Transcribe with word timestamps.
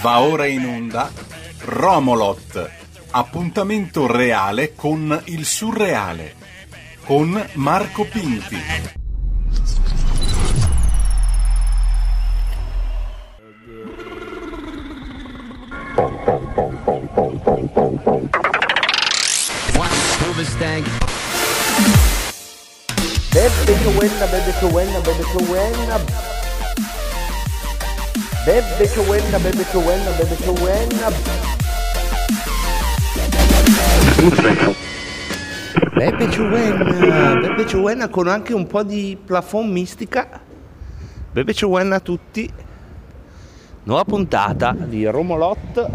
Va 0.00 0.20
ora 0.20 0.46
in 0.46 0.66
onda 0.66 1.12
Romolot, 1.60 2.70
appuntamento 3.12 4.10
reale 4.10 4.74
con 4.74 5.22
il 5.26 5.46
surreale, 5.46 6.34
con 7.04 7.48
Marco 7.52 8.04
Pinti. 8.04 8.60
Bebe 23.30 23.64
che 23.64 23.90
buena, 23.90 24.26
bebe 24.26 24.54
che 24.58 24.66
buena, 24.66 24.98
bebe 24.98 25.22
che 25.22 25.44
buena. 25.44 26.47
Bebe 28.44 28.88
che 28.88 29.02
buena, 29.02 29.38
bebe 29.38 29.64
che 29.64 29.78
buena, 29.78 30.10
bebe 30.12 30.36
che 30.36 30.52
buena. 30.52 31.10
Bebe 35.94 36.28
che 36.28 36.48
buena, 36.48 37.34
bebe 37.34 37.64
che 37.64 37.78
buena 37.78 38.08
con 38.08 38.28
anche 38.28 38.54
un 38.54 38.66
po' 38.66 38.82
di 38.84 39.18
plafond 39.22 39.70
mistica. 39.70 40.40
Bebe 41.32 41.52
che 41.52 41.66
buena 41.66 41.96
a 41.96 42.00
tutti. 42.00 42.50
Nuova 43.82 44.04
puntata 44.04 44.72
di 44.72 45.04
Romolot. 45.06 45.90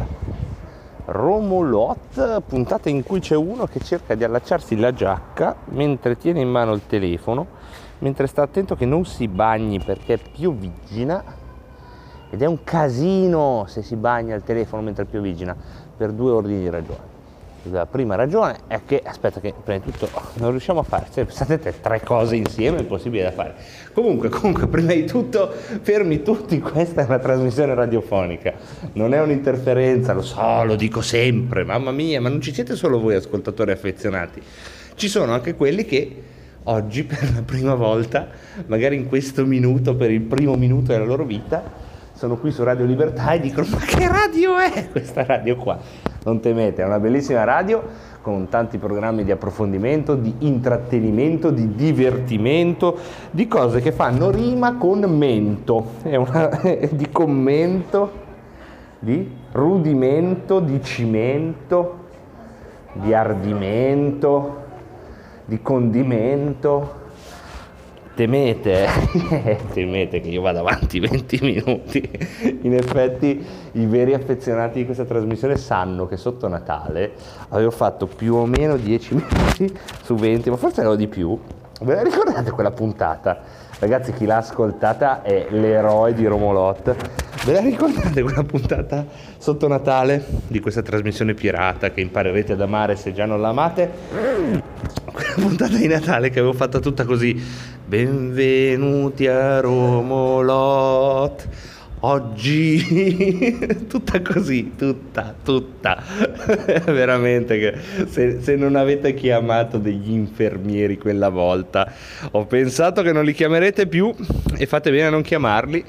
Romolot, 1.05 2.41
puntata 2.41 2.89
in 2.89 3.03
cui 3.03 3.19
c'è 3.19 3.35
uno 3.35 3.65
che 3.65 3.79
cerca 3.79 4.15
di 4.15 4.23
allacciarsi 4.23 4.77
la 4.77 4.93
giacca 4.93 5.55
mentre 5.69 6.17
tiene 6.17 6.41
in 6.41 6.49
mano 6.49 6.73
il 6.73 6.81
telefono, 6.87 7.47
mentre 7.99 8.27
sta 8.27 8.43
attento 8.43 8.75
che 8.75 8.85
non 8.85 9.05
si 9.05 9.27
bagni 9.27 9.79
perché 9.79 10.17
piovigina 10.17 11.41
ed 12.33 12.41
è 12.41 12.47
un 12.47 12.63
casino 12.63 13.65
se 13.67 13.83
si 13.83 13.95
bagna 13.95 14.33
il 14.33 14.41
telefono 14.41 14.81
mentre 14.81 15.05
piovigina 15.05 15.55
per 15.95 16.11
due 16.11 16.31
ordini 16.31 16.61
di 16.61 16.69
ragione. 16.69 17.11
La 17.69 17.85
prima 17.85 18.15
ragione 18.15 18.57
è 18.65 18.79
che, 18.87 19.03
aspetta 19.05 19.39
che 19.39 19.53
prima 19.63 19.77
di 19.77 19.91
tutto 19.91 20.09
non 20.39 20.49
riusciamo 20.49 20.79
a 20.79 20.83
fare, 20.83 21.05
cioè, 21.13 21.27
sapete, 21.29 21.79
tre 21.79 22.01
cose 22.01 22.35
insieme 22.35 22.77
è 22.77 22.79
impossibile 22.81 23.21
da 23.21 23.31
fare. 23.31 23.53
Comunque, 23.93 24.29
comunque, 24.29 24.65
prima 24.65 24.93
di 24.93 25.05
tutto, 25.05 25.47
fermi 25.51 26.23
tutti, 26.23 26.59
questa 26.59 27.03
è 27.03 27.05
una 27.05 27.19
trasmissione 27.19 27.75
radiofonica, 27.75 28.53
non 28.93 29.13
è 29.13 29.21
un'interferenza, 29.21 30.13
lo 30.13 30.23
so, 30.23 30.63
lo 30.63 30.75
dico 30.75 31.01
sempre, 31.01 31.63
mamma 31.63 31.91
mia, 31.91 32.19
ma 32.19 32.29
non 32.29 32.41
ci 32.41 32.51
siete 32.51 32.75
solo 32.75 32.99
voi 32.99 33.13
ascoltatori 33.13 33.69
affezionati, 33.69 34.41
ci 34.95 35.07
sono 35.07 35.33
anche 35.33 35.53
quelli 35.53 35.85
che 35.85 36.23
oggi 36.63 37.03
per 37.03 37.31
la 37.31 37.43
prima 37.43 37.75
volta, 37.75 38.27
magari 38.65 38.95
in 38.95 39.07
questo 39.07 39.45
minuto, 39.45 39.95
per 39.95 40.09
il 40.09 40.21
primo 40.21 40.55
minuto 40.55 40.91
della 40.91 41.05
loro 41.05 41.25
vita, 41.25 41.91
sono 42.23 42.37
qui 42.37 42.51
su 42.51 42.63
Radio 42.63 42.85
Libertà 42.85 43.33
e 43.33 43.41
dicono 43.41 43.67
ma 43.71 43.79
che 43.79 44.07
radio 44.07 44.57
è 44.57 44.87
questa 44.89 45.25
radio 45.25 45.57
qua? 45.57 45.77
Non 46.23 46.39
temete, 46.39 46.81
è 46.81 46.85
una 46.85 46.97
bellissima 46.97 47.43
radio 47.43 47.83
con 48.21 48.47
tanti 48.47 48.77
programmi 48.77 49.25
di 49.25 49.31
approfondimento, 49.31 50.15
di 50.15 50.33
intrattenimento, 50.39 51.51
di 51.51 51.75
divertimento, 51.75 52.97
di 53.29 53.45
cose 53.49 53.81
che 53.81 53.91
fanno 53.91 54.31
rima 54.31 54.77
con 54.77 55.01
mento, 55.01 55.95
è 56.01 56.15
una, 56.15 56.47
di 56.89 57.09
commento, 57.11 58.11
di 58.99 59.29
rudimento, 59.51 60.61
di 60.61 60.81
cimento, 60.81 62.05
di 62.93 63.13
ardimento, 63.13 64.61
di 65.43 65.61
condimento. 65.61 67.01
Temete, 68.15 68.85
eh? 68.85 69.57
temete 69.73 70.19
che 70.19 70.29
io 70.29 70.41
vada 70.41 70.59
avanti 70.59 70.99
20 70.99 71.39
minuti. 71.41 72.09
In 72.61 72.75
effetti 72.75 73.43
i 73.71 73.85
veri 73.87 74.13
affezionati 74.13 74.79
di 74.79 74.85
questa 74.85 75.03
trasmissione 75.03 75.57
sanno 75.57 76.05
che 76.05 76.15
sotto 76.15 76.47
Natale 76.47 77.13
avevo 77.49 77.71
fatto 77.71 78.05
più 78.05 78.35
o 78.35 78.45
meno 78.45 78.77
10 78.77 79.15
minuti 79.15 79.79
su 80.03 80.13
20, 80.13 80.51
ma 80.51 80.57
forse 80.57 80.81
ero 80.81 80.95
di 80.95 81.07
più. 81.07 81.35
Ve 81.81 81.95
la 81.95 82.03
ricordate 82.03 82.51
quella 82.51 82.69
puntata? 82.69 83.41
Ragazzi, 83.79 84.13
chi 84.13 84.25
l'ha 84.25 84.37
ascoltata 84.37 85.23
è 85.23 85.47
l'eroe 85.49 86.13
di 86.13 86.27
Romolot. 86.27 86.95
Ve 87.45 87.51
la 87.51 87.59
ricordate 87.59 88.21
quella 88.21 88.43
puntata 88.43 89.05
sotto 89.37 89.67
Natale 89.67 90.23
di 90.47 90.61
questa 90.61 90.81
trasmissione 90.81 91.33
pirata 91.33 91.91
che 91.91 91.99
imparerete 91.99 92.53
ad 92.53 92.61
amare 92.61 92.95
se 92.95 93.11
già 93.11 93.25
non 93.25 93.41
l'amate? 93.41 93.91
Quella 95.11 95.33
puntata 95.35 95.75
di 95.75 95.87
Natale 95.87 96.29
che 96.29 96.39
avevo 96.39 96.53
fatta 96.53 96.79
tutta 96.79 97.03
così. 97.03 97.37
Benvenuti 97.85 99.27
a 99.27 99.59
Romolot. 99.59 101.49
Oggi 101.99 103.57
tutta 103.89 104.21
così, 104.21 104.71
tutta, 104.77 105.35
tutta. 105.43 106.01
Veramente 106.85 107.59
che 107.59 107.75
se, 108.07 108.39
se, 108.39 108.55
non 108.55 108.77
avete 108.77 109.13
chiamato 109.13 109.79
degli 109.79 110.11
infermieri 110.11 110.97
quella 110.97 111.27
volta, 111.27 111.91
ho 112.31 112.45
pensato 112.45 113.01
che 113.01 113.11
non 113.11 113.25
li 113.25 113.33
chiamerete 113.33 113.87
più 113.87 114.13
e 114.57 114.65
fate 114.65 114.91
bene 114.91 115.07
a 115.07 115.09
non 115.09 115.21
chiamarli, 115.21 115.83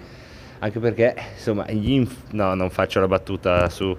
anche 0.65 0.79
perché 0.79 1.15
insomma, 1.35 1.71
gli 1.71 1.93
inf- 1.93 2.33
no, 2.33 2.55
non 2.55 2.71
faccio 2.71 2.99
la 2.99 3.07
battuta 3.07 3.69
su 3.69 3.95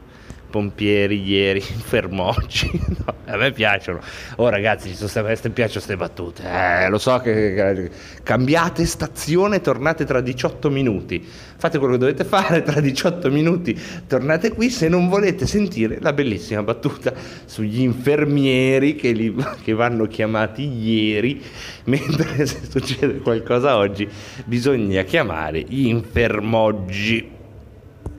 pompieri 0.55 1.21
ieri, 1.21 1.59
fermoggi. 1.59 2.71
No, 3.05 3.13
a 3.25 3.35
me 3.35 3.51
piacciono. 3.51 3.99
Oh 4.37 4.47
ragazzi, 4.47 4.87
ci 4.87 4.95
sono 4.95 5.25
queste, 5.25 5.49
piacciono 5.49 5.85
queste 5.85 5.97
battute. 5.97 6.43
Eh, 6.43 6.87
lo 6.87 6.97
so 6.97 7.17
che, 7.17 7.91
cambiate 8.23 8.85
stazione, 8.85 9.59
tornate 9.59 10.05
tra 10.05 10.21
18 10.21 10.69
minuti. 10.69 11.21
Fate 11.57 11.77
quello 11.77 11.95
che 11.95 11.99
dovete 11.99 12.23
fare 12.23 12.61
tra 12.63 12.79
18 12.79 13.29
minuti. 13.29 13.77
Tornate 14.07 14.53
qui 14.53 14.69
se 14.69 14.87
non 14.87 15.09
volete 15.09 15.45
sentire 15.45 15.97
la 15.99 16.13
bellissima 16.13 16.63
battuta 16.63 17.11
sugli 17.43 17.81
infermieri 17.81 18.95
che, 18.95 19.11
li, 19.11 19.35
che 19.61 19.73
vanno 19.73 20.07
chiamati 20.07 20.63
ieri, 20.63 21.43
mentre 21.83 22.45
se 22.45 22.61
succede 22.69 23.17
qualcosa 23.17 23.75
oggi 23.75 24.07
bisogna 24.45 25.03
chiamare 25.03 25.59
gli 25.67 25.87
infermoggi. 25.87 27.34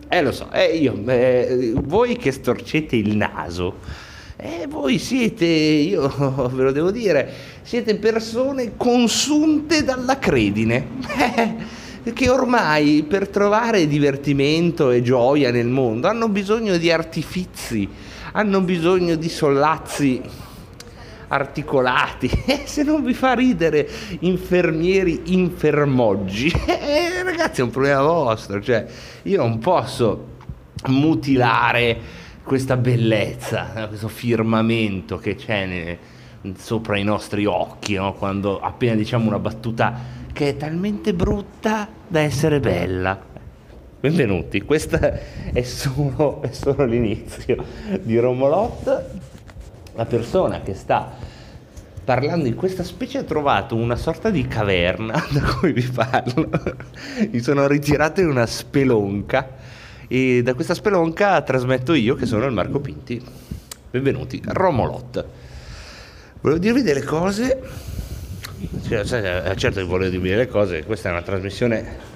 Eh 0.09 0.23
lo 0.23 0.31
so, 0.31 0.53
eh, 0.53 0.77
io, 0.77 0.97
eh, 1.07 1.73
voi 1.83 2.17
che 2.17 2.31
storcete 2.31 2.95
il 2.95 3.17
naso, 3.17 3.79
eh, 4.37 4.67
voi 4.69 4.99
siete, 4.99 5.45
io 5.45 6.07
ve 6.55 6.63
lo 6.63 6.71
devo 6.71 6.93
dire, 6.93 7.29
siete 7.63 7.97
persone 7.97 8.77
consunte 8.77 9.83
dalla 9.83 10.19
credine, 10.21 10.87
eh, 12.05 12.13
che 12.13 12.29
ormai 12.31 13.05
per 13.09 13.29
trovare 13.29 13.89
divertimento 13.89 14.91
e 14.93 15.03
gioia 15.03 15.51
nel 15.51 15.67
mondo 15.67 16.07
hanno 16.07 16.29
bisogno 16.29 16.77
di 16.77 16.93
artifizi, 16.93 17.89
hanno 18.31 18.61
bisogno 18.61 19.17
di 19.17 19.29
sollazzi 19.29 20.23
articolati. 21.29 22.31
E 22.45 22.63
se 22.67 22.83
non 22.83 23.05
vi 23.05 23.15
fa 23.15 23.35
ridere 23.35 23.89
infermieri 24.21 25.35
infermoggi, 25.35 26.49
eh, 26.67 27.23
ragazzi 27.23 27.61
è 27.61 27.65
un 27.65 27.71
problema 27.71 28.03
vostro. 28.03 28.61
Cioè, 28.61 28.87
io 29.23 29.39
non 29.39 29.59
posso 29.59 30.35
mutilare 30.87 32.25
questa 32.43 32.77
bellezza, 32.77 33.87
questo 33.89 34.09
firmamento 34.09 35.19
che 35.19 35.35
c'è 35.35 35.67
ne, 35.67 35.99
sopra 36.57 36.97
i 36.97 37.03
nostri 37.03 37.45
occhi, 37.45 37.95
no? 37.95 38.15
quando 38.15 38.61
appena 38.61 38.95
diciamo 38.95 39.27
una 39.27 39.41
battuta 39.41 40.15
che 40.33 40.51
è 40.51 40.57
talmente 40.57 41.13
brutta 41.13 41.89
da 42.07 42.21
essere 42.21 42.61
bella. 42.61 43.35
Benvenuti, 43.99 44.61
questo 44.63 44.97
è 44.97 45.63
solo, 45.63 46.43
è 46.43 46.53
solo 46.53 46.85
l'inizio 46.85 47.65
di 48.01 48.17
Romolot 48.19 49.35
la 49.97 50.05
persona 50.05 50.61
che 50.61 50.75
sta 50.75 51.11
parlando 52.05 52.47
in 52.47 52.55
questa 52.55 52.85
specie 52.85 53.19
ha 53.19 53.23
trovato 53.25 53.75
una 53.75 53.97
sorta 53.97 54.31
di 54.31 54.47
caverna 54.47 55.25
da 55.33 55.41
cui 55.41 55.73
vi 55.73 55.83
parlo. 55.83 56.49
Mi 57.31 57.41
sono 57.41 57.67
ritirato 57.67 58.21
in 58.21 58.29
una 58.29 58.47
spelonca 58.47 59.55
e 60.07 60.43
da 60.43 60.55
questa 60.55 60.75
spelonca 60.75 61.41
trasmetto 61.43 61.95
io 61.95 62.15
che 62.15 62.27
sono 62.27 62.45
il 62.45 62.53
Marco 62.53 62.79
Pinti. 62.79 63.21
Benvenuti 63.91 64.41
Romolot. 64.45 65.25
Volevo 66.43 66.61
dirvi 66.61 66.83
delle 66.83 67.03
cose, 67.03 67.61
cioè, 68.87 69.05
certo 69.05 69.81
che 69.81 69.87
volevo 69.87 70.11
dirvi 70.11 70.29
delle 70.29 70.47
cose, 70.47 70.85
questa 70.85 71.09
è 71.09 71.13
una 71.13 71.23
trasmissione 71.23 72.15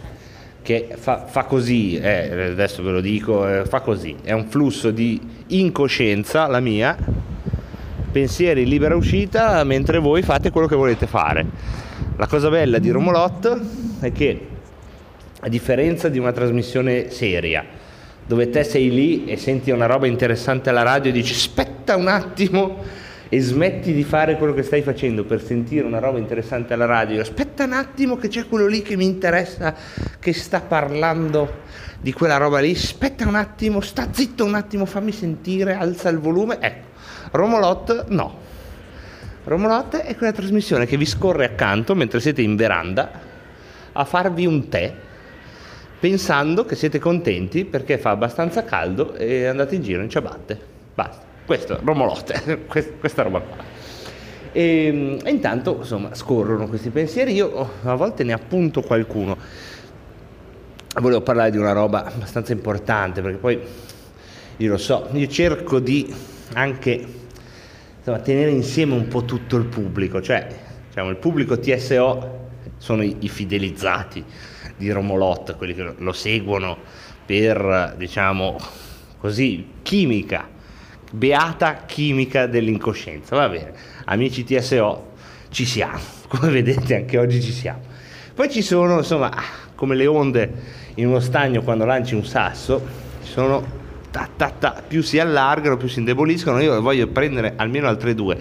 che 0.62 0.94
fa, 0.96 1.24
fa 1.24 1.44
così, 1.44 1.96
eh, 1.96 2.50
adesso 2.50 2.82
ve 2.82 2.90
lo 2.90 3.00
dico, 3.00 3.48
eh, 3.48 3.64
fa 3.64 3.80
così, 3.80 4.14
è 4.22 4.32
un 4.32 4.46
flusso 4.46 4.90
di 4.90 5.20
incoscienza, 5.48 6.46
la 6.46 6.60
mia, 6.60 6.96
pensieri 8.10 8.66
libera 8.66 8.96
uscita 8.96 9.62
mentre 9.64 9.98
voi 9.98 10.22
fate 10.22 10.50
quello 10.50 10.66
che 10.66 10.76
volete 10.76 11.06
fare. 11.06 11.46
La 12.16 12.26
cosa 12.26 12.48
bella 12.48 12.78
di 12.78 12.90
Romolot 12.90 13.60
è 14.00 14.12
che 14.12 14.46
a 15.40 15.48
differenza 15.48 16.08
di 16.08 16.18
una 16.18 16.32
trasmissione 16.32 17.10
seria, 17.10 17.64
dove 18.26 18.50
te 18.50 18.64
sei 18.64 18.90
lì 18.90 19.24
e 19.24 19.36
senti 19.36 19.70
una 19.70 19.86
roba 19.86 20.06
interessante 20.06 20.68
alla 20.70 20.82
radio 20.82 21.10
e 21.10 21.14
dici 21.14 21.32
aspetta 21.32 21.96
un 21.96 22.08
attimo 22.08 22.78
e 23.32 23.40
smetti 23.40 23.92
di 23.92 24.02
fare 24.02 24.36
quello 24.36 24.52
che 24.52 24.64
stai 24.64 24.82
facendo 24.82 25.24
per 25.24 25.40
sentire 25.40 25.86
una 25.86 26.00
roba 26.00 26.18
interessante 26.18 26.74
alla 26.74 26.84
radio, 26.84 27.20
aspetta 27.20 27.64
un 27.64 27.72
attimo 27.72 28.16
che 28.16 28.26
c'è 28.26 28.46
quello 28.46 28.66
lì 28.66 28.82
che 28.82 28.96
mi 28.96 29.04
interessa, 29.04 29.74
che 30.18 30.32
sta 30.32 30.60
parlando 30.60 31.68
di 32.00 32.12
quella 32.12 32.38
roba 32.38 32.58
lì, 32.58 32.72
aspetta 32.72 33.26
un 33.28 33.36
attimo, 33.36 33.80
sta 33.80 34.08
zitto 34.10 34.44
un 34.44 34.54
attimo, 34.54 34.84
fammi 34.84 35.12
sentire, 35.12 35.74
alza 35.74 36.08
il 36.08 36.18
volume. 36.18 36.58
Ecco, 36.60 36.89
Romolot 37.30 38.06
no. 38.08 38.38
Romolot 39.44 39.96
è 39.96 40.16
quella 40.16 40.32
trasmissione 40.32 40.86
che 40.86 40.96
vi 40.96 41.06
scorre 41.06 41.44
accanto 41.44 41.94
mentre 41.94 42.20
siete 42.20 42.42
in 42.42 42.56
veranda 42.56 43.10
a 43.92 44.04
farvi 44.04 44.46
un 44.46 44.68
tè 44.68 44.94
pensando 46.00 46.64
che 46.64 46.74
siete 46.76 46.98
contenti 46.98 47.64
perché 47.64 47.98
fa 47.98 48.10
abbastanza 48.10 48.64
caldo 48.64 49.14
e 49.14 49.46
andate 49.46 49.74
in 49.74 49.82
giro 49.82 50.02
in 50.02 50.08
ciabatte. 50.08 50.58
Basta, 50.94 51.22
questo, 51.44 51.78
Romolotte, 51.82 52.64
questa 52.98 53.22
roba 53.22 53.40
qua. 53.40 53.56
E, 54.52 55.18
e, 55.22 55.30
intanto 55.30 55.76
insomma 55.78 56.14
scorrono 56.14 56.66
questi 56.66 56.90
pensieri, 56.90 57.34
io 57.34 57.70
a 57.82 57.94
volte 57.94 58.24
ne 58.24 58.32
appunto 58.32 58.80
qualcuno. 58.82 59.36
Volevo 61.00 61.20
parlare 61.20 61.50
di 61.50 61.58
una 61.58 61.72
roba 61.72 62.04
abbastanza 62.04 62.52
importante 62.52 63.20
perché 63.20 63.36
poi 63.36 63.60
io 64.56 64.70
lo 64.70 64.78
so, 64.78 65.08
io 65.12 65.28
cerco 65.28 65.78
di 65.78 66.12
anche 66.54 67.04
insomma, 67.98 68.18
tenere 68.20 68.50
insieme 68.50 68.94
un 68.94 69.08
po' 69.08 69.24
tutto 69.24 69.56
il 69.56 69.66
pubblico, 69.66 70.20
cioè 70.20 70.46
diciamo, 70.88 71.10
il 71.10 71.16
pubblico 71.16 71.58
TSO 71.58 72.48
sono 72.76 73.02
i, 73.02 73.16
i 73.20 73.28
fidelizzati 73.28 74.24
di 74.76 74.90
Romolot, 74.90 75.56
quelli 75.56 75.74
che 75.74 75.94
lo 75.96 76.12
seguono 76.12 76.76
per, 77.24 77.94
diciamo 77.96 78.56
così, 79.18 79.66
chimica, 79.82 80.48
beata 81.12 81.84
chimica 81.84 82.46
dell'incoscienza. 82.46 83.36
Va 83.36 83.48
bene, 83.48 83.72
amici 84.06 84.44
TSO, 84.44 85.12
ci 85.50 85.66
siamo, 85.66 86.00
come 86.28 86.50
vedete 86.50 86.96
anche 86.96 87.18
oggi 87.18 87.42
ci 87.42 87.52
siamo. 87.52 87.82
Poi 88.34 88.50
ci 88.50 88.62
sono, 88.62 88.98
insomma, 88.98 89.30
come 89.74 89.94
le 89.94 90.06
onde 90.06 90.52
in 90.94 91.06
uno 91.06 91.20
stagno 91.20 91.62
quando 91.62 91.84
lanci 91.84 92.14
un 92.14 92.24
sasso, 92.24 92.86
ci 93.22 93.30
sono 93.30 93.79
ta, 94.10 94.28
ta, 94.36 94.50
ta, 94.50 94.82
più 94.86 95.02
si 95.02 95.18
allargano, 95.18 95.76
più 95.76 95.88
si 95.88 95.98
indeboliscono. 95.98 96.60
Io 96.60 96.80
voglio 96.80 97.06
prendere 97.08 97.54
almeno 97.56 97.88
altre 97.88 98.14
due. 98.14 98.36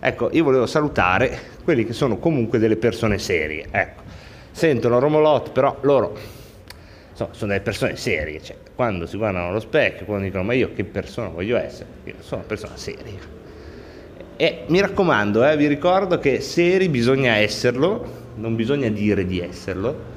Ecco, 0.00 0.30
io 0.32 0.44
volevo 0.44 0.66
salutare 0.66 1.38
quelli 1.62 1.84
che 1.84 1.92
sono 1.92 2.18
comunque 2.18 2.58
delle 2.58 2.76
persone 2.76 3.18
serie. 3.18 3.66
Ecco, 3.70 4.02
sentono 4.50 4.98
Romolot, 4.98 5.50
però 5.50 5.76
loro 5.82 6.16
insomma, 7.10 7.34
sono 7.34 7.52
delle 7.52 7.62
persone 7.62 7.96
serie, 7.96 8.42
cioè, 8.42 8.56
quando 8.74 9.06
si 9.06 9.16
guardano 9.16 9.48
allo 9.48 9.60
specchio, 9.60 10.06
quando 10.06 10.24
dicono 10.24 10.44
ma 10.44 10.54
io 10.54 10.72
che 10.74 10.84
persona 10.84 11.28
voglio 11.28 11.58
essere, 11.58 11.88
io 12.04 12.14
sono 12.20 12.40
una 12.40 12.48
persona 12.48 12.76
seria. 12.76 13.38
E 14.36 14.64
mi 14.68 14.80
raccomando, 14.80 15.46
eh, 15.46 15.56
vi 15.56 15.66
ricordo 15.66 16.18
che 16.18 16.40
seri 16.40 16.88
bisogna 16.88 17.36
esserlo, 17.36 18.28
non 18.36 18.56
bisogna 18.56 18.88
dire 18.88 19.26
di 19.26 19.38
esserlo, 19.40 20.09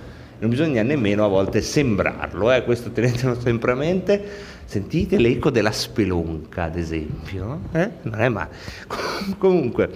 non 0.44 0.52
bisogna 0.52 0.84
nemmeno 0.84 1.24
a 1.24 1.30
volte 1.30 1.62
sembrarlo, 1.62 2.52
eh, 2.52 2.66
questo 2.66 2.92
tenetelo 2.92 3.40
sempre 3.40 3.72
a 3.72 3.76
mente. 3.76 4.52
Sentite 4.66 5.18
l'eco 5.18 5.50
della 5.50 5.72
spelonca, 5.72 6.64
ad 6.64 6.76
esempio, 6.76 7.62
eh? 7.72 7.90
non 8.02 8.20
è 8.20 8.28
male. 8.28 8.50
Comunque, 9.40 9.90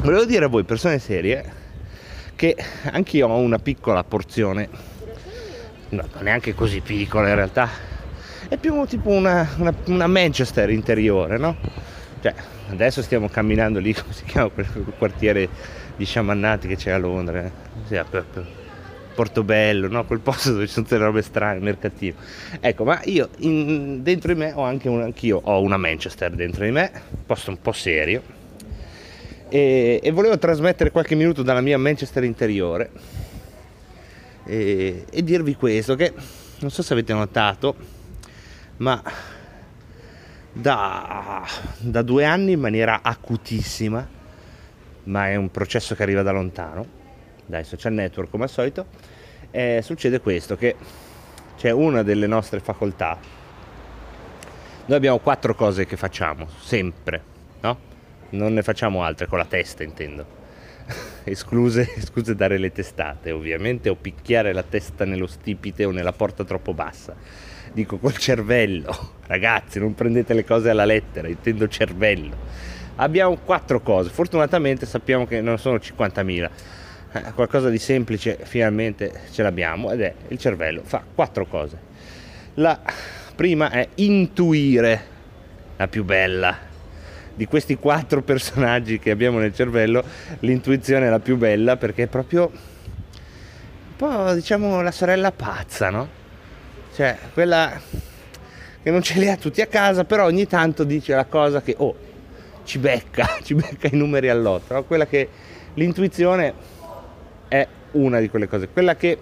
volevo 0.00 0.24
dire 0.24 0.46
a 0.46 0.48
voi, 0.48 0.64
persone 0.64 0.98
serie, 0.98 1.44
che 2.34 2.56
anch'io 2.90 3.28
ho 3.28 3.36
una 3.36 3.58
piccola 3.58 4.02
porzione, 4.02 4.68
no, 5.90 6.08
neanche 6.20 6.54
così 6.54 6.80
piccola 6.80 7.28
in 7.28 7.34
realtà, 7.34 7.68
è 8.48 8.56
più 8.56 8.82
tipo 8.86 9.10
una, 9.10 9.46
una, 9.58 9.74
una 9.88 10.06
Manchester 10.06 10.70
interiore, 10.70 11.36
no? 11.36 11.54
Cioè, 12.22 12.32
adesso 12.70 13.02
stiamo 13.02 13.28
camminando 13.28 13.78
lì, 13.78 13.92
come 14.00 14.14
si 14.14 14.24
chiama 14.24 14.48
quel 14.48 14.66
quartiere 14.96 15.48
di 15.96 16.06
sciamannati 16.06 16.66
che 16.66 16.76
c'è 16.76 16.92
a 16.92 16.98
Londra, 16.98 17.44
eh? 17.44 17.50
sì, 17.86 17.96
Portobello, 19.14 19.88
no? 19.88 20.04
quel 20.04 20.20
posto 20.20 20.52
dove 20.52 20.66
ci 20.66 20.72
sono 20.72 20.84
tutte 20.84 20.98
le 20.98 21.04
robe 21.04 21.22
strane, 21.22 21.60
mercatino. 21.60 22.14
Ecco, 22.60 22.84
ma 22.84 23.00
io 23.04 23.28
in, 23.38 24.02
dentro 24.02 24.32
di 24.32 24.38
me 24.38 24.52
ho 24.52 24.62
anche 24.62 24.88
un, 24.88 25.00
anch'io 25.00 25.40
ho 25.42 25.60
una 25.60 25.76
Manchester 25.76 26.32
dentro 26.32 26.64
di 26.64 26.70
me, 26.70 26.90
posto 27.24 27.50
un 27.50 27.60
po' 27.60 27.72
serio, 27.72 28.22
e, 29.48 30.00
e 30.02 30.10
volevo 30.10 30.36
trasmettere 30.36 30.90
qualche 30.90 31.14
minuto 31.14 31.42
dalla 31.42 31.60
mia 31.60 31.78
Manchester 31.78 32.24
interiore 32.24 32.90
e, 34.44 35.04
e 35.08 35.22
dirvi 35.22 35.54
questo 35.54 35.94
che 35.94 36.12
non 36.58 36.70
so 36.70 36.82
se 36.82 36.92
avete 36.92 37.12
notato 37.12 37.76
ma 38.78 39.02
da, 40.52 41.46
da, 41.78 42.02
due 42.02 42.24
anni 42.24 42.52
in 42.52 42.60
maniera 42.60 43.00
acutissima 43.02 44.06
ma 45.04 45.28
è 45.28 45.36
un 45.36 45.50
processo 45.50 45.94
che 45.94 46.02
arriva 46.02 46.22
da 46.22 46.32
lontano 46.32 47.02
dai 47.46 47.64
social 47.64 47.92
network 47.92 48.30
come 48.30 48.44
al 48.44 48.50
solito 48.50 48.86
eh, 49.50 49.80
succede 49.82 50.20
questo 50.20 50.56
che 50.56 50.76
c'è 51.56 51.70
una 51.70 52.02
delle 52.02 52.26
nostre 52.26 52.60
facoltà 52.60 53.18
noi 54.86 54.96
abbiamo 54.96 55.18
quattro 55.18 55.54
cose 55.54 55.86
che 55.86 55.96
facciamo 55.96 56.48
sempre 56.60 57.22
no? 57.60 57.92
non 58.30 58.52
ne 58.52 58.62
facciamo 58.62 59.02
altre 59.02 59.26
con 59.26 59.38
la 59.38 59.44
testa 59.44 59.82
intendo. 59.82 60.42
escluse, 61.24 61.88
escluse 61.96 62.34
dare 62.34 62.58
le 62.58 62.72
testate 62.72 63.30
ovviamente 63.30 63.88
o 63.88 63.94
picchiare 63.94 64.52
la 64.52 64.62
testa 64.62 65.04
nello 65.04 65.26
stipite 65.26 65.84
o 65.84 65.90
nella 65.90 66.12
porta 66.12 66.44
troppo 66.44 66.74
bassa. 66.74 67.14
Dico 67.72 67.98
col 67.98 68.16
cervello, 68.16 69.12
ragazzi 69.26 69.78
non 69.78 69.94
prendete 69.94 70.34
le 70.34 70.44
cose 70.44 70.70
alla 70.70 70.84
lettera, 70.84 71.28
intendo 71.28 71.66
cervello. 71.68 72.72
Abbiamo 72.96 73.36
quattro 73.38 73.80
cose, 73.80 74.10
fortunatamente 74.10 74.86
sappiamo 74.86 75.26
che 75.26 75.40
non 75.40 75.58
sono 75.58 75.76
50.000, 75.76 76.50
eh, 77.14 77.32
qualcosa 77.32 77.68
di 77.68 77.78
semplice 77.78 78.38
finalmente 78.42 79.22
ce 79.30 79.44
l'abbiamo 79.44 79.92
ed 79.92 80.00
è 80.00 80.12
il 80.28 80.38
cervello, 80.38 80.82
fa 80.84 81.04
quattro 81.14 81.46
cose. 81.46 81.78
La 82.54 82.80
prima 83.36 83.70
è 83.70 83.86
intuire, 83.96 85.00
la 85.76 85.86
più 85.86 86.02
bella, 86.02 86.58
di 87.32 87.46
questi 87.46 87.76
quattro 87.76 88.22
personaggi 88.22 88.98
che 88.98 89.12
abbiamo 89.12 89.38
nel 89.38 89.54
cervello, 89.54 90.02
l'intuizione 90.40 91.06
è 91.06 91.10
la 91.10 91.20
più 91.20 91.36
bella 91.36 91.76
perché 91.76 92.04
è 92.04 92.06
proprio 92.08 92.50
un 92.50 93.96
po' 93.96 94.32
diciamo 94.34 94.82
la 94.82 94.90
sorella 94.90 95.30
pazza, 95.30 95.90
no? 95.90 96.08
Cioè, 96.94 97.16
quella 97.32 97.80
che 98.82 98.90
non 98.90 99.02
ce 99.02 99.20
li 99.20 99.28
ha 99.28 99.36
tutti 99.36 99.60
a 99.60 99.66
casa, 99.66 100.04
però 100.04 100.24
ogni 100.24 100.48
tanto 100.48 100.82
dice 100.82 101.14
la 101.14 101.26
cosa 101.26 101.62
che, 101.62 101.76
oh, 101.78 101.94
ci 102.64 102.78
becca, 102.78 103.38
ci 103.42 103.54
becca 103.54 103.86
i 103.86 103.96
numeri 103.96 104.28
all'otto, 104.28 104.74
no? 104.74 104.82
Quella 104.82 105.06
che 105.06 105.28
l'intuizione 105.74 106.73
è 107.48 107.66
una 107.92 108.20
di 108.20 108.28
quelle 108.28 108.48
cose, 108.48 108.68
quella 108.68 108.96
che 108.96 109.18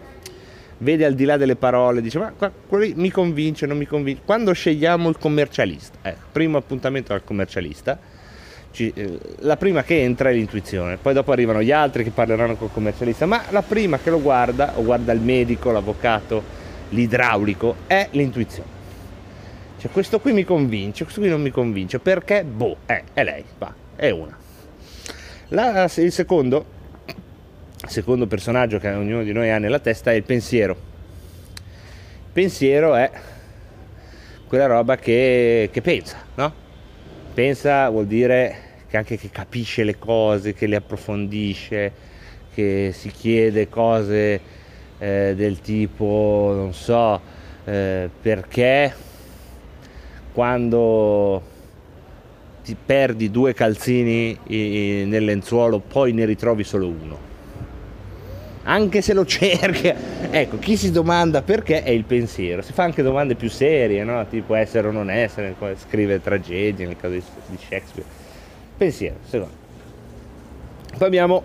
vede 0.79 1.05
al 1.05 1.15
di 1.15 1.25
là 1.25 1.37
delle 1.37 1.57
parole, 1.57 2.01
dice 2.01 2.19
ma 2.19 2.33
quello 2.67 2.93
mi 2.97 3.11
convince, 3.11 3.67
non 3.67 3.77
mi 3.77 3.87
convince. 3.87 4.23
Quando 4.25 4.53
scegliamo 4.53 5.09
il 5.09 5.19
commercialista, 5.19 5.99
eh, 6.03 6.17
primo 6.31 6.59
appuntamento 6.59 7.13
al 7.13 7.25
commercialista, 7.25 7.99
ci, 8.73 8.91
eh, 8.95 9.19
la 9.41 9.57
prima 9.57 9.83
che 9.83 10.03
entra 10.03 10.31
è 10.31 10.33
l'intuizione, 10.33 10.97
poi 10.97 11.13
dopo 11.13 11.33
arrivano 11.33 11.63
gli 11.63 11.71
altri 11.71 12.05
che 12.05 12.11
parleranno 12.11 12.57
col 12.57 12.73
commercialista, 12.73 13.27
ma 13.27 13.43
la 13.51 13.63
prima 13.63 13.99
che 13.99 14.11
lo 14.11 14.21
guarda, 14.21 14.79
o 14.79 14.83
guarda 14.83 15.13
il 15.13 15.21
medico, 15.21 15.71
l'avvocato, 15.71 16.43
l'idraulico, 16.91 17.77
è 17.87 18.09
l'intuizione. 18.13 18.81
Cioè 19.79 19.91
questo 19.91 20.21
qui 20.21 20.33
mi 20.33 20.45
convince, 20.45 21.05
questo 21.05 21.21
qui 21.21 21.29
non 21.29 21.43
mi 21.43 21.51
convince, 21.51 21.99
perché? 21.99 22.45
Boh, 22.45 22.79
è, 22.87 23.03
è 23.13 23.25
lei, 23.25 23.45
va, 23.59 23.75
è 23.95 24.11
una. 24.11 24.37
La, 25.49 25.91
il 25.97 26.13
secondo 26.13 26.72
secondo 27.87 28.27
personaggio 28.27 28.79
che 28.79 28.89
ognuno 28.91 29.23
di 29.23 29.33
noi 29.33 29.51
ha 29.51 29.59
nella 29.59 29.79
testa 29.79 30.13
è 30.13 30.15
il 30.15 30.23
pensiero. 30.23 30.91
Pensiero 32.33 32.95
è 32.95 33.11
quella 34.47 34.67
roba 34.67 34.97
che, 34.97 35.69
che 35.73 35.81
pensa, 35.81 36.19
no? 36.35 36.53
Pensa 37.35 37.89
vuol 37.89 38.07
dire 38.07 38.71
che 38.89 38.97
anche 38.97 39.17
che 39.17 39.31
capisce 39.31 39.85
le 39.85 39.99
cose, 39.99 40.55
che 40.55 40.67
le 40.67 40.77
approfondisce, 40.77 41.93
che 42.55 42.91
si 42.95 43.11
chiede 43.11 43.69
cose 43.69 44.41
eh, 44.99 45.33
del 45.35 45.61
tipo, 45.61 46.53
non 46.55 46.73
so, 46.75 47.21
eh, 47.65 48.09
perché 48.21 48.95
quando 50.33 51.51
ti 52.63 52.77
perdi 52.77 53.31
due 53.31 53.55
calzini 53.55 54.39
nel 54.47 55.25
lenzuolo 55.25 55.81
poi 55.81 56.13
ne 56.13 56.25
ritrovi 56.25 56.63
solo 56.63 56.87
uno 56.87 57.32
anche 58.65 59.03
se 59.03 59.13
lo 59.13 59.25
cerca. 59.27 59.95
Ecco, 60.31 60.59
chi 60.59 60.77
si 60.77 60.91
domanda 60.91 61.43
perché 61.43 61.83
è 61.83 61.91
il 61.91 62.05
pensiero. 62.05 62.63
Si 62.63 62.73
fa 62.73 62.85
anche 62.85 63.03
domande 63.03 63.35
più 63.35 63.51
serie, 63.51 64.05
no? 64.05 64.27
tipo 64.27 64.55
essere 64.55 64.89
o 64.89 64.91
non 64.91 65.11
essere, 65.11 65.55
scrive 65.77 66.21
tragedie 66.21 66.87
nel 66.87 66.97
caso 66.97 67.15
di 67.15 67.23
Shakespeare. 67.59 68.09
Pensiero, 68.77 69.17
secondo. 69.29 69.61
Poi 70.97 71.07
abbiamo, 71.07 71.43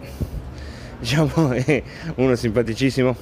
diciamo, 1.00 1.32
uno 2.16 2.36
simpaticissimo, 2.36 3.16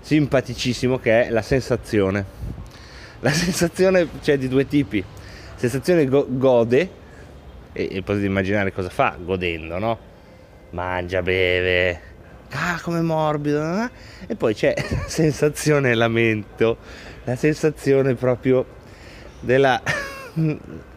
simpaticissimo 0.00 0.98
che 0.98 1.26
è 1.26 1.30
la 1.30 1.42
sensazione. 1.42 2.24
La 3.20 3.30
sensazione 3.30 4.08
c'è 4.20 4.38
di 4.38 4.48
due 4.48 4.66
tipi. 4.66 5.04
Sensazione 5.56 6.06
go- 6.06 6.26
gode, 6.28 6.88
e, 7.72 7.88
e 7.92 8.02
potete 8.02 8.26
immaginare 8.26 8.72
cosa 8.72 8.88
fa 8.88 9.16
godendo, 9.18 9.78
no? 9.78 9.98
Mangia, 10.70 11.22
beve, 11.22 12.00
ah 12.52 12.80
come 12.82 13.00
morbido, 13.00 13.84
eh? 13.84 13.90
e 14.26 14.36
poi 14.36 14.54
c'è 14.54 14.74
sensazione 15.06 15.94
lamento, 15.94 16.78
la 17.24 17.36
sensazione 17.36 18.14
proprio 18.14 18.78
della 19.40 19.80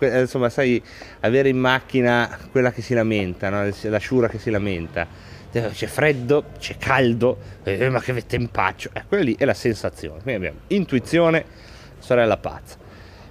insomma 0.00 0.48
sai 0.48 0.82
avere 1.20 1.50
in 1.50 1.58
macchina 1.58 2.38
quella 2.50 2.72
che 2.72 2.80
si 2.80 2.94
lamenta 2.94 3.50
no? 3.50 3.70
la 3.82 3.98
sciura 3.98 4.28
che 4.28 4.38
si 4.38 4.50
lamenta 4.50 5.06
c'è 5.52 5.86
freddo 5.86 6.46
c'è 6.58 6.76
caldo 6.78 7.38
eh, 7.62 7.88
ma 7.90 8.00
che 8.00 8.26
tempaccio 8.26 8.90
eh, 8.92 9.04
quella 9.06 9.24
lì 9.24 9.36
è 9.38 9.44
la 9.44 9.54
sensazione 9.54 10.22
quindi 10.22 10.46
abbiamo 10.46 10.64
intuizione 10.68 11.44
sorella 11.98 12.38
pazza 12.38 12.76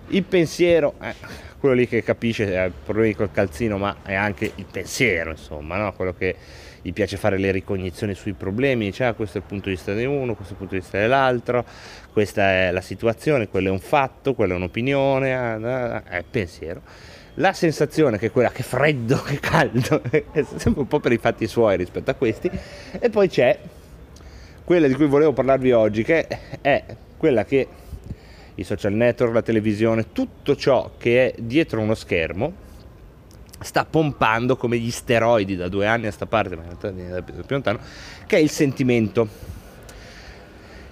il 0.10 0.24
pensiero 0.24 0.93
eh, 1.01 1.15
quello 1.63 1.75
lì 1.75 1.88
che 1.88 2.03
capisce 2.03 2.58
ha 2.58 2.70
problemi 2.70 3.15
col 3.15 3.32
calzino 3.32 3.77
ma 3.77 3.96
è 4.03 4.15
anche 4.15 4.51
il 4.53 4.65
pensiero 4.70 5.29
insomma 5.29 5.77
no? 5.77 5.93
quello 5.93 6.13
che 6.13 6.36
gli 6.82 6.91
piace 6.91 7.15
fare 7.15 7.38
le 7.38 7.51
ricognizioni 7.51 8.13
sui 8.13 8.34
problemi, 8.34 8.91
ah, 9.00 9.13
questo 9.13 9.38
è 9.38 9.41
il 9.41 9.48
punto 9.48 9.70
di 9.70 9.75
vista 9.75 9.93
di 9.93 10.03
uno, 10.03 10.36
questo 10.36 10.50
è 10.50 10.51
il 10.51 10.58
punto 10.58 10.74
di 10.74 10.82
vista 10.82 11.00
dell'altro, 11.00 11.65
questa 12.12 12.51
è 12.51 12.72
la 12.72 12.82
situazione, 12.82 13.48
quello 13.48 13.70
è 13.70 13.72
un 13.72 13.79
fatto, 13.79 14.34
quella 14.34 14.55
è 14.55 14.58
un'opinione, 14.58 15.34
ah, 15.34 15.53
ah, 15.53 16.03
è 16.03 16.25
pensiero. 16.29 16.82
La 17.36 17.53
sensazione 17.53 18.17
che 18.17 18.25
è 18.25 18.32
quella 18.32 18.51
che 18.51 18.63
freddo, 18.63 19.22
che 19.22 19.39
caldo, 19.39 20.01
è 20.12 20.43
sempre 20.58 20.82
un 20.82 20.88
po' 20.88 21.00
per 21.00 21.13
i 21.13 21.17
fatti 21.17 21.48
suoi 21.48 21.77
rispetto 21.77 22.12
a 22.12 22.15
questi, 22.15 22.51
e 23.00 23.10
poi 23.10 23.29
c'è 23.29 23.58
quella 24.65 24.88
di 24.88 24.96
cui 24.96 25.05
volevo 25.05 25.32
parlarvi 25.32 25.72
oggi, 25.72 26.03
che 26.03 26.27
è 26.60 26.84
quella 27.15 27.46
che 27.46 27.65
i 28.55 28.63
social 28.63 28.93
network, 28.93 29.33
la 29.33 29.41
televisione, 29.41 30.12
tutto 30.12 30.55
ciò 30.55 30.91
che 30.98 31.33
è 31.33 31.41
dietro 31.41 31.79
uno 31.79 31.95
schermo, 31.95 32.63
sta 33.60 33.86
pompando 33.86 34.55
come 34.55 34.77
gli 34.77 34.91
steroidi 34.91 35.55
da 35.55 35.69
due 35.69 35.88
anni 35.88 36.07
a 36.07 36.12
sta 36.12 36.25
parte, 36.25 36.55
ma 36.55 36.62
in 36.62 36.67
realtà 36.67 36.91
viene 36.91 37.22
più 37.22 37.33
lontano, 37.48 37.79
che 38.27 38.38
è 38.38 38.39
il 38.39 38.50
sentimento. 38.50 39.51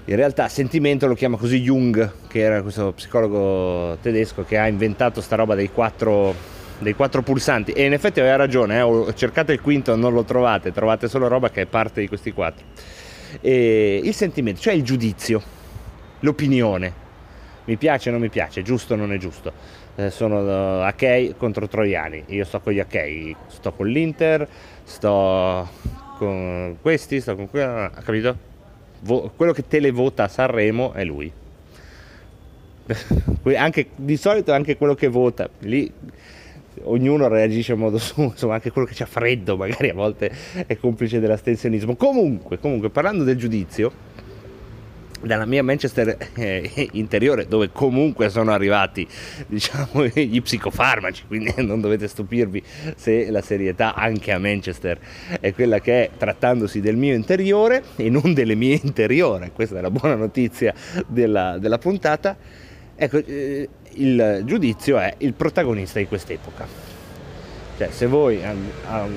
In 0.06 0.16
realtà 0.16 0.48
sentimento 0.48 1.06
lo 1.06 1.14
chiama 1.14 1.38
così 1.38 1.62
Jung, 1.62 2.12
che 2.28 2.40
era 2.40 2.62
questo 2.62 2.92
psicologo 2.92 3.98
tedesco 4.02 4.44
che 4.44 4.58
ha 4.58 4.68
inventato 4.68 5.22
sta 5.22 5.36
roba 5.36 5.54
dei 5.54 5.70
quattro, 5.72 6.34
dei 6.80 6.94
quattro 6.96 7.22
pulsanti. 7.22 7.72
E 7.72 7.86
in 7.86 7.94
effetti 7.94 8.20
aveva 8.20 8.36
ragione, 8.36 8.82
eh? 8.82 9.14
cercate 9.14 9.54
il 9.54 9.62
quinto, 9.62 9.96
non 9.96 10.12
lo 10.14 10.24
trovate, 10.24 10.72
trovate 10.72 11.08
solo 11.08 11.28
roba 11.28 11.52
che 11.52 11.62
è 11.62 11.66
parte 11.66 12.02
di 12.02 12.08
questi 12.08 12.32
quattro. 12.32 12.66
E 13.40 14.02
il 14.04 14.14
sentimento, 14.16 14.60
cioè 14.60 14.74
il 14.74 14.84
giudizio, 14.84 15.42
l'opinione. 16.22 17.10
Mi 17.66 17.78
piace 17.78 18.10
o 18.10 18.12
non 18.12 18.22
mi 18.22 18.30
piace, 18.30 18.62
giusto 18.64 18.94
o 18.94 18.98
non 18.98 19.14
è 19.14 19.18
giusto 19.18 19.54
eh, 19.96 20.10
sono 20.10 20.82
Achei 20.84 21.36
contro 21.38 21.68
Troiani. 21.68 22.24
Io 22.28 22.46
sto 22.46 22.60
con 22.60 22.74
gli 22.74 22.80
Achei, 22.80 23.36
sto 23.48 23.72
con 23.74 23.88
l'Inter, 23.88 24.48
sto 24.84 25.68
con 26.18 26.78
questi, 26.82 27.22
sto 27.22 27.36
con 27.36 27.50
quello. 27.50 27.84
Ha 27.84 28.02
capito? 28.04 28.50
Vo- 29.02 29.32
quello 29.36 29.52
che 29.52 29.68
televota 29.68 30.24
a 30.24 30.28
Sanremo 30.28 30.94
è 30.94 31.04
lui. 31.04 31.32
anche, 33.56 33.88
di 33.96 34.18
solito 34.18 34.54
anche 34.54 34.78
quello 34.78 34.96
che 34.96 35.08
vota. 35.08 35.50
Lì 35.60 35.92
ognuno 36.84 37.28
reagisce 37.28 37.74
in 37.74 37.80
modo 37.80 37.98
suo, 38.00 38.24
insomma 38.24 38.56
anche 38.56 38.72
quello 38.72 38.88
che 38.88 38.94
c'ha 38.96 39.06
freddo 39.06 39.58
magari 39.58 39.90
a 39.90 39.94
volte 39.94 40.32
è 40.66 40.78
complice 40.78 41.20
dell'astensionismo. 41.20 41.96
Comunque, 41.96 42.60
comunque 42.60 42.90
parlando 42.90 43.24
del 43.24 43.38
giudizio, 43.38 43.92
dalla 45.24 45.46
mia 45.46 45.64
Manchester 45.64 46.18
eh, 46.34 46.90
interiore 46.94 47.48
dove 47.48 47.70
comunque 47.72 48.30
sono 48.30 48.52
arrivati 48.52 49.08
diciamo 49.48 50.06
gli 50.06 50.42
psicofarmaci 50.42 51.24
quindi 51.28 51.54
non 51.64 51.82
dovete 51.82 52.08
stupirvi 52.08 52.64
se 52.96 53.30
la 53.30 53.42
serietà 53.42 53.94
anche 53.96 54.32
a 54.32 54.40
Manchester 54.40 55.00
è 55.40 55.54
quella 55.54 55.80
che 55.80 56.06
è 56.06 56.10
trattandosi 56.18 56.80
del 56.80 56.96
mio 56.96 57.14
interiore 57.14 57.84
e 57.96 58.10
non 58.10 58.34
delle 58.34 58.56
mie 58.56 58.80
interiore. 58.82 59.52
Questa 59.54 59.78
è 59.78 59.82
la 59.82 59.92
buona 59.92 60.16
notizia 60.16 60.74
della, 61.08 61.58
della 61.58 61.78
puntata. 61.78 62.36
Ecco 62.96 63.18
eh, 63.18 63.70
il 63.94 64.42
giudizio 64.46 64.98
è 64.98 65.14
il 65.20 65.34
protagonista 65.34 66.00
di 66.00 66.08
quest'epoca. 66.08 66.90
Cioè 67.78 67.90
se 67.90 68.06
voi 68.06 68.40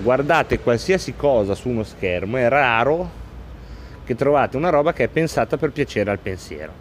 guardate 0.03 0.61
qualsiasi 0.61 1.15
cosa 1.17 1.55
su 1.55 1.69
uno 1.69 1.83
schermo 1.83 2.39
è 2.39 2.49
raro 2.49 3.23
che 4.05 4.15
trovate 4.15 4.57
una 4.57 4.71
roba 4.71 4.93
che 4.93 5.05
è 5.05 5.09
pensata 5.09 5.57
per 5.57 5.71
piacere 5.71 6.11
al 6.11 6.19
pensiero. 6.19 6.73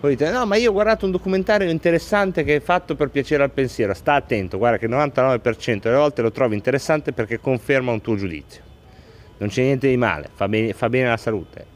Voi 0.00 0.16
dite, 0.16 0.30
no, 0.30 0.44
ma 0.46 0.56
io 0.56 0.70
ho 0.70 0.72
guardato 0.72 1.04
un 1.04 1.12
documentario 1.12 1.70
interessante 1.70 2.42
che 2.42 2.56
è 2.56 2.60
fatto 2.60 2.96
per 2.96 3.08
piacere 3.08 3.44
al 3.44 3.50
pensiero. 3.50 3.94
Sta 3.94 4.14
attento, 4.14 4.58
guarda 4.58 4.78
che 4.78 4.86
il 4.86 4.90
99% 4.90 5.80
delle 5.80 5.96
volte 5.96 6.22
lo 6.22 6.32
trovi 6.32 6.56
interessante 6.56 7.12
perché 7.12 7.38
conferma 7.38 7.92
un 7.92 8.00
tuo 8.00 8.16
giudizio. 8.16 8.62
Non 9.38 9.48
c'è 9.48 9.62
niente 9.62 9.88
di 9.88 9.96
male, 9.96 10.28
fa 10.34 10.48
bene, 10.48 10.72
fa 10.72 10.88
bene 10.88 11.06
alla 11.06 11.16
salute. 11.16 11.66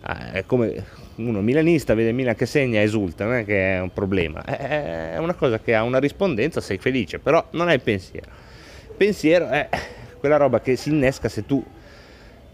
Ah, 0.00 0.32
è 0.32 0.44
come 0.44 0.84
uno 1.16 1.40
milanista 1.40 1.94
vede 1.94 2.12
Milan 2.12 2.34
che 2.34 2.46
segna 2.46 2.80
e 2.80 2.82
esulta, 2.82 3.24
non 3.24 3.34
è 3.34 3.44
che 3.44 3.76
è 3.76 3.80
un 3.80 3.92
problema. 3.92 4.42
È 4.44 5.16
una 5.18 5.34
cosa 5.34 5.58
che 5.60 5.74
ha 5.74 5.82
una 5.82 5.98
rispondenza, 5.98 6.60
sei 6.60 6.78
felice, 6.78 7.18
però 7.18 7.44
non 7.52 7.68
è 7.68 7.74
il 7.74 7.80
pensiero. 7.80 8.28
Il 8.88 8.94
pensiero 8.96 9.48
è 9.48 9.68
quella 10.18 10.36
roba 10.36 10.60
che 10.60 10.76
si 10.76 10.90
innesca 10.90 11.28
se 11.28 11.46
tu 11.46 11.64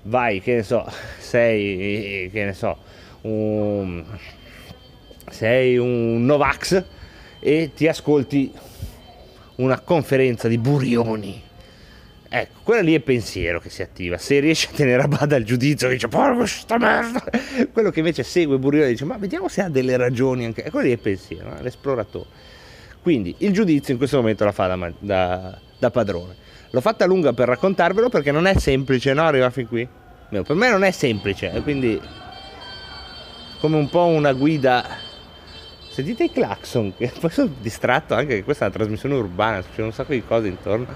vai, 0.05 0.41
che 0.41 0.55
ne 0.55 0.63
so, 0.63 0.91
sei, 1.19 2.31
che 2.33 2.45
ne 2.45 2.53
so, 2.53 2.77
un, 3.23 4.05
sei 5.31 5.77
un 5.77 6.25
Novax 6.25 6.85
e 7.41 7.71
ti 7.75 7.87
ascolti 7.87 8.53
una 9.57 9.81
conferenza 9.81 10.49
di 10.49 10.59
Burioni. 10.59 11.43
Ecco, 12.29 12.61
quella 12.65 12.83
lì 12.83 12.95
è 12.95 13.01
pensiero 13.01 13.61
che 13.61 13.71
si 13.71 13.83
attiva. 13.83 14.19
Se 14.19 14.41
riesci 14.41 14.67
a 14.67 14.75
tenere 14.75 15.03
a 15.03 15.09
bada 15.09 15.37
il 15.37 15.45
giudizio, 15.45 15.89
dice, 15.89 16.09
porca 16.09 16.45
sta 16.47 16.79
merda. 16.79 17.23
Quello 17.73 17.91
che 17.91 18.01
invece 18.01 18.25
segue 18.25 18.59
Burioni 18.59 18.89
dice, 18.89 19.05
ma 19.05 19.17
vediamo 19.17 19.47
se 19.47 19.63
ha 19.63 19.69
delle 19.69 19.97
ragioni 19.97 20.45
anche. 20.45 20.69
Quello 20.71 20.87
lì 20.87 20.93
è 20.93 20.97
pensiero, 20.97 21.57
l'esploratore. 21.61 22.27
Quindi 23.03 23.35
il 23.39 23.53
giudizio 23.53 23.93
in 23.93 23.99
questo 23.99 24.17
momento 24.17 24.45
la 24.45 24.51
fa 24.51 24.67
da, 24.67 24.93
da, 24.99 25.59
da 25.79 25.91
padrone. 25.91 26.43
L'ho 26.75 26.81
fatta 26.81 27.05
lunga 27.05 27.33
per 27.33 27.47
raccontarvelo 27.47 28.09
perché 28.09 28.33
non 28.33 28.49
è 28.49 28.59
semplice, 28.59 29.13
no? 29.15 29.23
Arriva 29.23 29.49
fin 29.51 29.69
qui. 29.69 29.89
Per 30.29 30.55
me 30.57 30.69
non 30.69 30.83
è 30.83 30.91
semplice, 30.91 31.63
quindi 31.63 32.01
come 33.61 33.77
un 33.77 33.89
po' 33.89 34.07
una 34.07 34.33
guida. 34.33 34.85
Sentite 35.89 36.25
i 36.25 36.33
clacson, 36.33 36.93
che 36.97 37.13
poi 37.21 37.31
sono 37.31 37.53
distratto 37.61 38.15
anche 38.15 38.35
che 38.35 38.43
questa 38.43 38.65
è 38.65 38.69
una 38.69 38.77
trasmissione 38.77 39.15
urbana, 39.15 39.63
succedono 39.63 39.87
un 39.87 39.93
sacco 39.93 40.15
di 40.15 40.25
cose 40.25 40.49
intorno. 40.49 40.87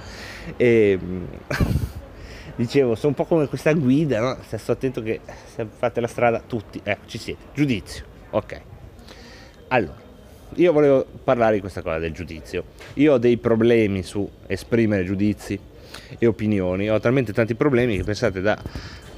E 0.56 0.98
dicevo, 2.56 2.96
sono 2.96 3.10
un 3.10 3.14
po' 3.14 3.24
come 3.24 3.46
questa 3.46 3.72
guida, 3.74 4.18
no? 4.18 4.36
Sto 4.44 4.72
attento 4.72 5.00
che 5.00 5.20
se 5.54 5.64
fate 5.64 6.00
la 6.00 6.08
strada 6.08 6.42
tutti, 6.44 6.80
ecco, 6.82 7.06
ci 7.06 7.18
siete. 7.18 7.44
Giudizio, 7.54 8.04
ok. 8.30 8.60
Allora, 9.68 10.07
io 10.58 10.72
volevo 10.72 11.06
parlare 11.22 11.54
di 11.54 11.60
questa 11.60 11.82
cosa 11.82 11.98
del 11.98 12.12
giudizio. 12.12 12.64
Io 12.94 13.14
ho 13.14 13.18
dei 13.18 13.36
problemi 13.36 14.02
su 14.02 14.28
esprimere 14.46 15.04
giudizi 15.04 15.58
e 16.18 16.26
opinioni, 16.26 16.90
ho 16.90 16.98
talmente 16.98 17.32
tanti 17.32 17.54
problemi 17.54 17.96
che 17.96 18.04
pensate 18.04 18.40
da 18.40 18.58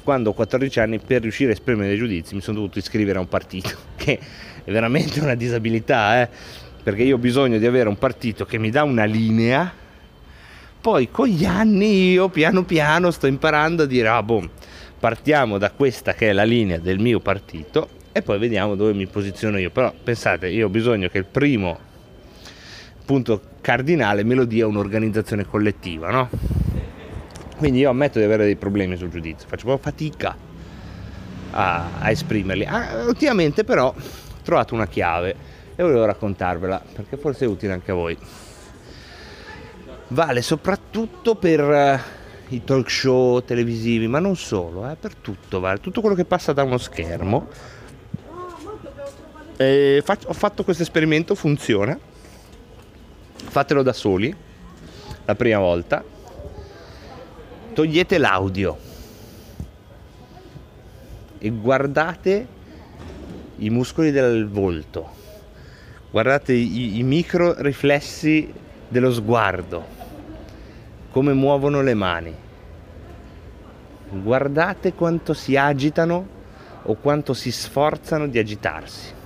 quando 0.03 0.31
ho 0.31 0.33
14 0.33 0.81
anni 0.81 0.99
per 0.99 1.23
riuscire 1.23 1.51
a 1.51 1.53
esprimere 1.53 1.89
dei 1.89 1.97
giudizi 1.97 2.35
mi 2.35 2.41
sono 2.41 2.59
dovuto 2.59 2.79
iscrivere 2.79 3.19
a 3.19 3.21
un 3.21 3.29
partito, 3.29 3.71
che 3.97 4.19
è 4.65 4.71
veramente 4.71 5.21
una 5.21 5.35
disabilità, 5.35 6.23
eh? 6.23 6.29
perché 6.83 7.03
io 7.03 7.17
ho 7.17 7.19
bisogno 7.19 7.59
di 7.59 7.67
avere 7.67 7.89
un 7.89 7.99
partito 7.99 8.45
che 8.45 8.59
mi 8.59 8.71
dà 8.71 8.83
una 8.83 9.05
linea, 9.05 9.73
poi 10.81 11.11
con 11.11 11.27
gli 11.27 11.45
anni 11.45 12.13
io 12.13 12.29
piano 12.29 12.65
piano 12.65 13.11
sto 13.11 13.27
imparando 13.27 13.85
a 13.85 13.87
dire, 13.87 14.09
ah 14.09 14.23
boh, 14.23 14.49
partiamo 14.99 15.59
da 15.59 15.71
questa 15.71 16.15
che 16.15 16.31
è 16.31 16.33
la 16.33 16.45
linea 16.45 16.79
del 16.79 16.99
mio 16.99 17.21
partito 17.21 17.99
e 18.13 18.23
poi 18.23 18.39
vediamo 18.39 18.75
dove 18.75 18.93
mi 18.93 19.07
posiziono 19.07 19.59
io, 19.59 19.71
però 19.71 19.93
pensate, 20.03 20.49
io 20.49 20.67
ho 20.67 20.71
bisogno 20.71 21.09
che 21.09 21.19
il 21.19 21.25
primo 21.25 21.79
punto 23.05 23.41
cardinale 23.61 24.25
me 24.25 24.35
lo 24.35 24.45
dia 24.45 24.67
un'organizzazione 24.67 25.45
collettiva, 25.45 26.11
no? 26.11 26.29
Quindi 27.57 27.81
io 27.81 27.91
ammetto 27.91 28.19
di 28.19 28.25
avere 28.25 28.45
dei 28.45 28.57
problemi 28.57 28.97
sul 28.97 29.11
giudizio, 29.11 29.47
faccio 29.49 29.67
proprio 29.67 29.91
fatica 29.91 30.37
a, 31.51 32.01
a 32.01 32.11
esprimerli. 32.11 32.65
Ah, 32.65 33.05
ultimamente 33.07 33.65
però 33.65 33.87
ho 33.89 33.95
trovato 34.43 34.75
una 34.75 34.87
chiave 34.87 35.37
e 35.77 35.83
volevo 35.83 36.05
raccontarvela 36.05 36.83
perché 36.95 37.17
forse 37.17 37.45
è 37.45 37.49
utile 37.49 37.73
anche 37.73 37.91
a 37.91 37.95
voi. 37.95 38.17
Vale 40.09 40.43
soprattutto 40.43 41.37
per 41.37 41.61
uh, 41.61 42.55
i 42.55 42.65
talk 42.65 42.91
show 42.91 43.45
televisivi, 43.45 44.09
ma 44.09 44.19
non 44.19 44.37
solo, 44.37 44.91
eh, 44.91 44.97
per 44.97 45.15
tutto, 45.15 45.61
vale. 45.61 45.79
tutto 45.79 46.01
quello 46.01 46.17
che 46.17 46.25
passa 46.25 46.53
da 46.53 46.65
uno 46.65 46.79
schermo. 46.79 47.49
E 49.63 50.01
faccio, 50.03 50.27
ho 50.29 50.33
fatto 50.33 50.65
questo 50.65 50.83
esperimento, 50.83 51.35
funziona. 51.35 51.99
Fatelo 53.35 53.83
da 53.83 53.93
soli, 53.93 54.35
la 55.27 55.35
prima 55.35 55.59
volta. 55.59 56.03
Togliete 57.75 58.17
l'audio. 58.17 58.79
E 61.37 61.51
guardate 61.51 62.47
i 63.57 63.69
muscoli 63.69 64.11
del 64.11 64.49
volto, 64.49 65.11
guardate 66.11 66.55
i, 66.55 66.97
i 66.97 67.03
micro 67.03 67.61
riflessi 67.61 68.51
dello 68.89 69.13
sguardo, 69.13 69.85
come 71.11 71.35
muovono 71.35 71.83
le 71.83 71.95
mani, 71.95 72.35
guardate 74.09 74.95
quanto 74.95 75.35
si 75.35 75.55
agitano 75.55 76.27
o 76.85 76.95
quanto 76.95 77.35
si 77.35 77.53
sforzano 77.53 78.27
di 78.27 78.39
agitarsi. 78.39 79.19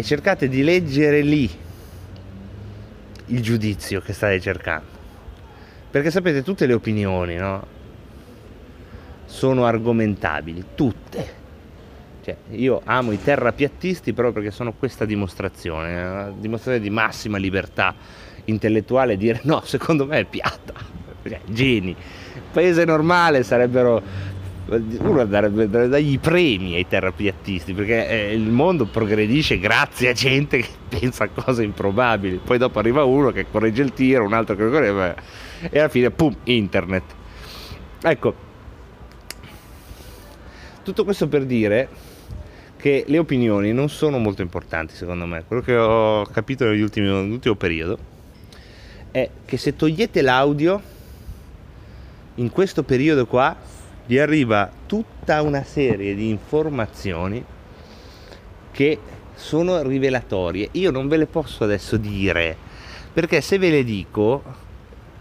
E 0.00 0.02
cercate 0.02 0.48
di 0.48 0.62
leggere 0.62 1.20
lì 1.20 1.48
il 3.26 3.42
giudizio 3.42 4.00
che 4.00 4.14
state 4.14 4.40
cercando. 4.40 4.98
Perché 5.90 6.10
sapete, 6.10 6.42
tutte 6.42 6.66
le 6.66 6.72
opinioni, 6.72 7.36
no? 7.36 7.66
Sono 9.26 9.66
argomentabili, 9.66 10.64
tutte. 10.74 11.38
Cioè, 12.22 12.36
io 12.52 12.80
amo 12.84 13.12
i 13.12 13.22
terrapiattisti 13.22 14.12
proprio 14.14 14.34
perché 14.34 14.50
sono 14.50 14.72
questa 14.72 15.04
dimostrazione, 15.04 15.92
una 15.94 16.32
dimostrazione 16.34 16.80
di 16.80 16.90
massima 16.90 17.36
libertà 17.36 17.94
intellettuale 18.46 19.18
dire 19.18 19.40
no, 19.44 19.60
secondo 19.64 20.06
me 20.06 20.20
è 20.20 20.24
piatta. 20.24 20.72
Cioè, 21.22 21.40
geni. 21.44 21.94
Paese 22.52 22.84
normale 22.84 23.42
sarebbero 23.42 24.02
uno 24.70 25.24
darebbe 25.24 25.68
dagli 25.68 26.18
premi 26.20 26.74
ai 26.74 26.86
terrapiattisti 26.86 27.72
perché 27.72 28.08
eh, 28.08 28.34
il 28.34 28.48
mondo 28.48 28.86
progredisce 28.86 29.58
grazie 29.58 30.10
a 30.10 30.12
gente 30.12 30.58
che 30.58 30.68
pensa 30.88 31.24
a 31.24 31.28
cose 31.28 31.64
improbabili. 31.64 32.40
Poi 32.44 32.58
dopo 32.58 32.78
arriva 32.78 33.04
uno 33.04 33.30
che 33.32 33.46
corregge 33.50 33.82
il 33.82 33.92
tiro 33.92 34.24
un 34.24 34.32
altro 34.32 34.54
che 34.54 34.62
lo 34.62 34.70
corregge 34.70 35.16
e 35.70 35.78
alla 35.78 35.88
fine 35.88 36.10
pum 36.10 36.34
internet. 36.44 37.02
Ecco 38.02 38.48
tutto 40.82 41.04
questo 41.04 41.28
per 41.28 41.44
dire 41.44 41.88
che 42.76 43.04
le 43.06 43.18
opinioni 43.18 43.72
non 43.72 43.88
sono 43.88 44.18
molto 44.18 44.42
importanti 44.42 44.94
secondo 44.94 45.26
me. 45.26 45.44
Quello 45.46 45.62
che 45.62 45.76
ho 45.76 46.24
capito 46.26 46.64
nell'ultimo 46.64 47.54
periodo 47.54 47.98
è 49.10 49.28
che 49.44 49.56
se 49.56 49.74
togliete 49.74 50.22
l'audio 50.22 50.80
in 52.36 52.50
questo 52.50 52.82
periodo 52.82 53.26
qua 53.26 53.54
gli 54.10 54.18
arriva 54.18 54.68
tutta 54.86 55.40
una 55.40 55.62
serie 55.62 56.16
di 56.16 56.30
informazioni 56.30 57.44
che 58.72 58.98
sono 59.36 59.82
rivelatorie. 59.82 60.70
Io 60.72 60.90
non 60.90 61.06
ve 61.06 61.16
le 61.16 61.26
posso 61.26 61.62
adesso 61.62 61.96
dire, 61.96 62.56
perché 63.12 63.40
se 63.40 63.56
ve 63.58 63.70
le 63.70 63.84
dico, 63.84 64.42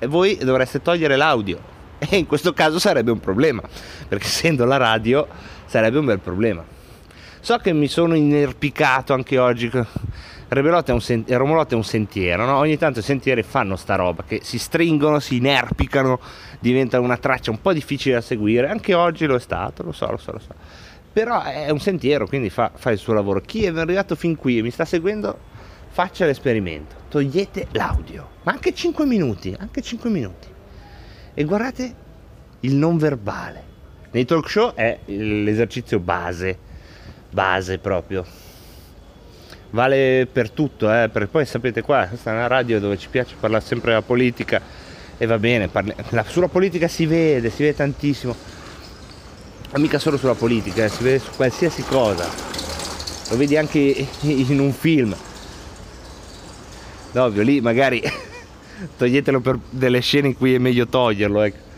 voi 0.07 0.37
dovreste 0.37 0.81
togliere 0.81 1.15
l'audio. 1.17 1.77
E 2.09 2.17
in 2.17 2.25
questo 2.25 2.51
caso 2.53 2.79
sarebbe 2.79 3.11
un 3.11 3.19
problema, 3.19 3.61
perché 4.07 4.25
essendo 4.25 4.65
la 4.65 4.77
radio 4.77 5.27
sarebbe 5.65 5.99
un 5.99 6.05
bel 6.05 6.19
problema. 6.19 6.65
So 7.41 7.57
che 7.57 7.73
mi 7.73 7.87
sono 7.87 8.15
inerpicato 8.15 9.13
anche 9.13 9.37
oggi. 9.37 9.69
Rebelot 10.49 10.89
è 10.89 10.93
un 10.93 11.01
sen- 11.01 11.25
Romolot 11.27 11.71
è 11.71 11.75
un 11.75 11.83
sentiero, 11.83 12.43
no? 12.43 12.57
ogni 12.57 12.75
tanto 12.75 12.99
i 12.99 13.03
sentieri 13.03 13.43
fanno 13.43 13.75
sta 13.75 13.95
roba, 13.95 14.23
che 14.23 14.39
si 14.41 14.57
stringono, 14.57 15.19
si 15.19 15.35
inerpicano 15.35 16.19
diventa 16.59 16.99
una 16.99 17.17
traccia 17.17 17.51
un 17.51 17.61
po' 17.61 17.71
difficile 17.71 18.15
da 18.15 18.21
seguire, 18.21 18.67
anche 18.67 18.95
oggi 18.95 19.27
lo 19.27 19.35
è 19.35 19.39
stato, 19.39 19.83
lo 19.83 19.91
so, 19.91 20.09
lo 20.09 20.17
so, 20.17 20.31
lo 20.31 20.39
so. 20.39 20.53
Però 21.13 21.43
è 21.43 21.69
un 21.69 21.79
sentiero, 21.79 22.25
quindi 22.25 22.49
fa, 22.49 22.71
fa 22.73 22.89
il 22.89 22.97
suo 22.97 23.13
lavoro. 23.13 23.41
Chi 23.41 23.65
è 23.65 23.69
arrivato 23.69 24.15
fin 24.15 24.35
qui 24.35 24.57
e 24.57 24.61
mi 24.63 24.71
sta 24.71 24.85
seguendo, 24.85 25.37
faccia 25.89 26.25
l'esperimento. 26.25 26.95
Togliete 27.09 27.67
l'audio, 27.71 28.29
ma 28.43 28.51
anche 28.51 28.73
5 28.73 29.05
minuti, 29.05 29.55
anche 29.57 29.83
5 29.83 30.09
minuti. 30.09 30.47
E 31.35 31.43
guardate 31.43 31.95
il 32.61 32.73
non 32.75 32.97
verbale. 32.97 33.63
Nei 34.11 34.25
talk 34.25 34.49
show 34.49 34.73
è 34.73 34.97
l'esercizio 35.05 35.99
base, 35.99 36.57
base 37.29 37.77
proprio. 37.77 38.25
Vale 39.71 40.27
per 40.31 40.49
tutto, 40.49 40.91
eh, 40.91 41.09
perché 41.09 41.27
poi 41.27 41.45
sapete 41.45 41.81
qua, 41.81 42.07
questa 42.07 42.31
è 42.31 42.33
una 42.33 42.47
radio 42.47 42.79
dove 42.79 42.97
ci 42.97 43.07
piace 43.07 43.35
parlare 43.39 43.63
sempre 43.63 43.91
della 43.91 44.01
politica 44.01 44.59
e 45.15 45.25
va 45.27 45.37
bene, 45.37 45.67
parli... 45.67 45.93
la, 46.09 46.23
sulla 46.27 46.47
politica 46.47 46.87
si 46.87 47.05
vede, 47.05 47.51
si 47.51 47.61
vede 47.61 47.75
tantissimo, 47.75 48.35
ma 49.71 49.77
mica 49.77 49.99
solo 49.99 50.17
sulla 50.17 50.33
politica, 50.33 50.85
eh, 50.85 50.89
si 50.89 51.03
vede 51.03 51.19
su 51.19 51.29
qualsiasi 51.35 51.83
cosa, 51.83 52.27
lo 53.29 53.37
vedi 53.37 53.57
anche 53.57 54.07
in 54.21 54.59
un 54.59 54.73
film, 54.73 55.15
ovvio 57.13 57.43
lì 57.43 57.61
magari 57.61 58.01
toglietelo 58.97 59.39
per 59.39 59.59
delle 59.69 59.99
scene 59.99 60.29
in 60.29 60.35
cui 60.35 60.55
è 60.55 60.57
meglio 60.57 60.87
toglierlo, 60.87 61.41
ecco. 61.43 61.68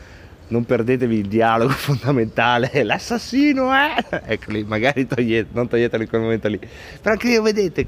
Non 0.51 0.65
perdetevi 0.65 1.17
il 1.17 1.27
dialogo 1.27 1.71
fondamentale, 1.73 2.83
l'assassino 2.83 3.71
è, 3.73 4.05
eh? 4.09 4.21
ecco 4.33 4.51
lì, 4.51 4.63
magari 4.63 5.07
togliete, 5.07 5.49
non 5.53 5.67
toglietelo 5.67 6.03
in 6.03 6.09
quel 6.09 6.21
momento 6.21 6.47
lì, 6.47 6.59
però 6.59 7.13
anche 7.13 7.27
lì 7.27 7.39
vedete 7.41 7.87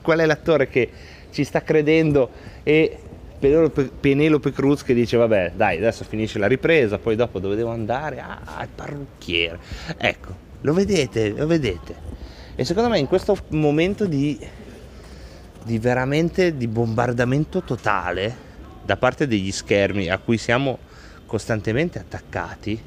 qual 0.00 0.20
è 0.20 0.26
l'attore 0.26 0.68
che 0.68 0.90
ci 1.30 1.44
sta 1.44 1.62
credendo 1.62 2.30
e 2.62 2.98
Penelope, 3.38 3.90
Penelope 4.00 4.52
Cruz 4.52 4.82
che 4.82 4.94
dice 4.94 5.16
vabbè 5.18 5.52
dai 5.56 5.76
adesso 5.76 6.04
finisce 6.04 6.38
la 6.38 6.46
ripresa 6.46 6.98
poi 6.98 7.16
dopo 7.16 7.38
dove 7.38 7.54
devo 7.54 7.70
andare? 7.70 8.20
Ah 8.20 8.62
il 8.62 8.68
parrucchiere. 8.74 9.58
Ecco 9.98 10.34
lo 10.62 10.72
vedete 10.72 11.30
lo 11.30 11.46
vedete. 11.46 11.94
E 12.54 12.64
secondo 12.64 12.88
me 12.88 12.98
in 12.98 13.06
questo 13.06 13.36
momento 13.48 14.06
di, 14.06 14.38
di 15.64 15.78
veramente 15.78 16.56
di 16.56 16.66
bombardamento 16.66 17.62
totale 17.62 18.44
da 18.82 18.96
parte 18.96 19.26
degli 19.26 19.52
schermi 19.52 20.08
a 20.08 20.16
cui 20.16 20.38
siamo 20.38 20.78
costantemente 21.26 21.98
attaccati 21.98 22.80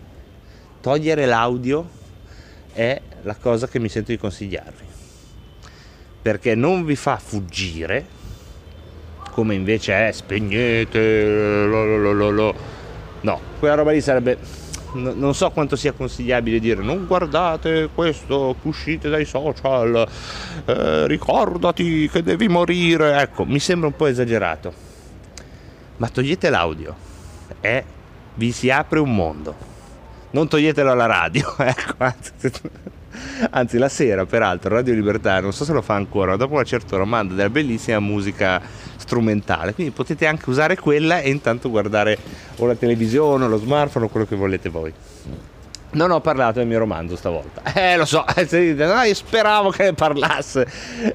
togliere 0.82 1.26
l'audio 1.26 1.88
è 2.74 3.00
la 3.24 3.36
cosa 3.36 3.68
che 3.68 3.80
mi 3.80 3.90
sento 3.90 4.12
di 4.12 4.18
consigliarvi. 4.18 4.88
Perché 6.22 6.56
non 6.56 6.86
vi 6.86 6.96
fa 6.96 7.18
fuggire 7.18 8.18
come 9.32 9.54
invece 9.54 10.08
è 10.08 10.12
spegnete, 10.12 11.66
lo, 11.66 11.98
lo, 11.98 12.30
lo, 12.32 12.56
no, 13.22 13.40
quella 13.58 13.76
roba 13.76 13.92
lì 13.92 14.02
sarebbe, 14.02 14.38
no, 14.94 15.14
non 15.14 15.34
so 15.34 15.50
quanto 15.52 15.78
sia 15.78 15.94
consigliabile 15.94 16.60
dire 16.60 16.84
non 16.84 17.08
guardate 17.08 17.90
questo, 17.94 18.56
uscite 18.64 19.08
dai 19.08 19.24
social, 19.24 20.06
eh, 20.66 21.08
ricordati 21.08 22.10
che 22.10 22.22
devi 22.22 22.50
morire, 22.50 23.22
ecco, 23.22 23.46
mi 23.46 23.60
sembra 23.60 23.88
un 23.88 23.96
po' 23.96 24.08
esagerato, 24.08 24.74
ma 25.98 26.10
togliete 26.10 26.50
l'audio 26.50 26.96
e 27.62 27.84
vi 28.36 28.52
si 28.52 28.70
apre 28.70 29.00
un 29.00 29.14
mondo, 29.14 29.56
non 30.32 30.48
toglietelo 30.48 30.92
alla 30.92 31.06
radio, 31.06 31.54
ecco, 31.58 31.96
anzi, 33.50 33.78
la 33.78 33.90
sera 33.90 34.26
peraltro 34.26 34.76
Radio 34.76 34.94
Libertà 34.94 35.40
non 35.40 35.52
so 35.52 35.66
se 35.66 35.74
lo 35.74 35.82
fa 35.82 35.96
ancora 35.96 36.36
dopo 36.36 36.54
una 36.54 36.64
certa 36.64 36.96
ora 36.96 37.06
manda 37.06 37.34
della 37.34 37.50
bellissima 37.50 38.00
musica 38.00 38.62
strumentale. 38.98 39.74
Quindi 39.74 39.92
potete 39.92 40.28
anche 40.28 40.50
usare 40.50 40.78
quella 40.78 41.20
e 41.20 41.30
intanto 41.30 41.70
guardare 41.70 42.18
o 42.58 42.68
la 42.68 42.76
televisione 42.76 43.46
o 43.46 43.48
lo 43.48 43.58
smartphone 43.58 44.06
o 44.06 44.10
quello 44.10 44.28
che 44.28 44.36
volete 44.36 44.70
voi. 44.70 44.94
Non 45.92 46.12
ho 46.12 46.22
parlato 46.22 46.60
del 46.60 46.68
mio 46.68 46.78
romanzo 46.78 47.16
stavolta. 47.16 47.64
Eh 47.74 47.98
lo 47.98 48.06
so 48.06 48.24
no, 48.24 49.02
io 49.02 49.14
speravo 49.14 49.72
che 49.72 49.84
ne 49.86 49.94
parlasse. 49.94 50.68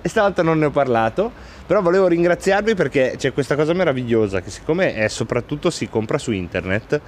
E 0.03 0.09
stavolta 0.09 0.43
non 0.43 0.59
ne 0.59 0.67
ho 0.67 0.71
parlato 0.71 1.31
però 1.67 1.81
volevo 1.81 2.07
ringraziarvi 2.09 2.75
perché 2.75 3.15
c'è 3.17 3.33
questa 3.33 3.57
cosa 3.57 3.73
meravigliosa 3.73 4.41
che 4.41 4.51
siccome 4.51 4.95
è 4.95 5.09
soprattutto 5.09 5.71
si 5.71 5.89
compra 5.89 6.19
su 6.19 6.33
internet 6.33 7.01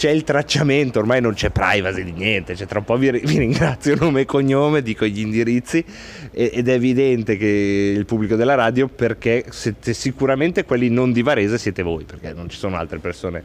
c'è 0.00 0.08
il 0.08 0.24
tracciamento, 0.24 0.98
ormai 0.98 1.20
non 1.20 1.34
c'è 1.34 1.50
privacy 1.50 2.04
di 2.04 2.12
niente, 2.12 2.56
cioè 2.56 2.66
tra 2.66 2.78
un 2.78 2.86
po' 2.86 2.96
vi, 2.96 3.10
vi 3.10 3.36
ringrazio 3.36 3.94
nome 3.96 4.22
e 4.22 4.24
cognome, 4.24 4.80
dico 4.80 5.04
gli 5.04 5.20
indirizzi 5.20 5.84
ed 6.30 6.68
è 6.68 6.72
evidente 6.72 7.36
che 7.36 7.92
il 7.94 8.06
pubblico 8.06 8.34
della 8.34 8.54
radio 8.54 8.88
perché 8.88 9.44
siete 9.50 9.92
sicuramente 9.92 10.64
quelli 10.64 10.88
non 10.88 11.12
di 11.12 11.20
Varese 11.20 11.58
siete 11.58 11.82
voi, 11.82 12.04
perché 12.04 12.32
non 12.32 12.48
ci 12.48 12.56
sono 12.56 12.76
altre 12.76 12.98
persone 12.98 13.44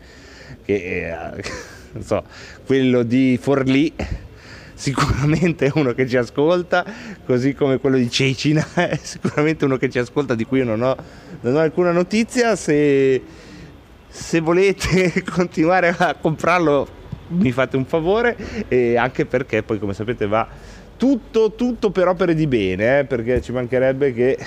che, 0.64 1.10
eh, 1.10 1.44
non 1.92 2.04
so, 2.04 2.24
quello 2.66 3.04
di 3.04 3.38
Forlì 3.42 3.94
sicuramente 4.76 5.72
uno 5.74 5.94
che 5.94 6.08
ci 6.08 6.18
ascolta, 6.18 6.86
così 7.26 7.56
come 7.56 7.80
quello 7.80 7.98
di 7.98 8.10
Cecina 8.10 8.64
è 8.76 9.00
sicuramente 9.02 9.66
uno 9.66 9.78
che 9.78 9.90
ci 9.90 9.98
ascolta 9.98 10.36
di 10.36 10.46
cui 10.46 10.60
io 10.60 10.66
non 10.66 10.84
ho, 10.84 10.96
non 11.42 11.56
ho 11.56 11.60
alcuna 11.60 11.92
notizia, 11.92 12.56
se 12.56 13.22
se 14.16 14.40
volete 14.40 15.24
continuare 15.30 15.94
a 15.98 16.16
comprarlo 16.16 16.88
mi 17.28 17.52
fate 17.52 17.76
un 17.76 17.86
favore 17.86 18.38
e 18.70 18.96
anche 18.96 19.26
perché 19.26 19.62
poi 19.62 19.78
come 19.78 19.94
sapete 19.94 20.26
va 20.26 20.48
tutto, 20.96 21.52
tutto 21.54 21.90
per 21.90 22.08
opere 22.08 22.34
di 22.34 22.48
bene 22.48 23.00
eh, 23.00 23.04
perché 23.04 23.42
ci 23.42 23.52
mancherebbe 23.52 24.14
che 24.14 24.38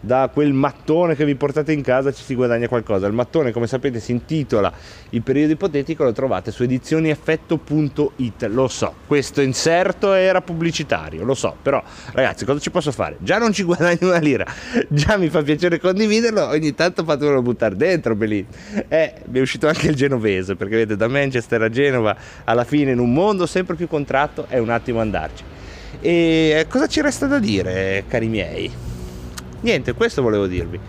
da 0.00 0.30
quel 0.32 0.52
mattone 0.54 1.14
che 1.14 1.24
vi 1.26 1.34
portate 1.34 1.72
in 1.72 1.82
casa 1.82 2.12
ci 2.12 2.24
si 2.24 2.34
guadagna 2.34 2.68
qualcosa. 2.68 3.06
Il 3.06 3.12
mattone, 3.12 3.52
come 3.52 3.66
sapete, 3.66 4.00
si 4.00 4.12
intitola 4.12 4.72
Il 5.10 5.22
periodo 5.22 5.52
ipotetico, 5.52 6.04
lo 6.04 6.12
trovate 6.12 6.50
su 6.50 6.62
edizionieffetto.it. 6.62 8.44
Lo 8.50 8.68
so, 8.68 8.94
questo 9.06 9.40
inserto 9.40 10.12
era 10.14 10.40
pubblicitario, 10.40 11.24
lo 11.24 11.34
so, 11.34 11.54
però 11.60 11.82
ragazzi, 12.12 12.44
cosa 12.44 12.58
ci 12.58 12.70
posso 12.70 12.92
fare? 12.92 13.16
Già 13.18 13.38
non 13.38 13.52
ci 13.52 13.62
guadagno 13.70 14.08
una 14.08 14.18
lira, 14.18 14.46
già 14.88 15.16
mi 15.16 15.28
fa 15.28 15.42
piacere 15.42 15.78
condividerlo, 15.78 16.46
ogni 16.46 16.74
tanto 16.74 17.04
fatemelo 17.04 17.42
buttare 17.42 17.76
dentro, 17.76 18.14
belì. 18.14 18.44
Eh, 18.88 19.14
mi 19.26 19.38
è 19.38 19.42
uscito 19.42 19.68
anche 19.68 19.88
il 19.88 19.94
genovese, 19.94 20.56
perché 20.56 20.76
vedete, 20.76 20.96
da 20.96 21.08
Manchester 21.08 21.62
a 21.62 21.68
Genova, 21.68 22.16
alla 22.44 22.64
fine 22.64 22.92
in 22.92 22.98
un 22.98 23.12
mondo 23.12 23.46
sempre 23.46 23.74
più 23.74 23.86
contratto 23.86 24.46
è 24.48 24.58
un 24.58 24.70
attimo 24.70 25.00
andarci. 25.00 25.44
E 26.00 26.56
eh, 26.58 26.66
cosa 26.68 26.86
ci 26.86 27.02
resta 27.02 27.26
da 27.26 27.38
dire, 27.38 28.04
cari 28.08 28.28
miei? 28.28 28.89
Niente, 29.60 29.92
questo 29.92 30.22
volevo 30.22 30.46
dirvi. 30.46 30.80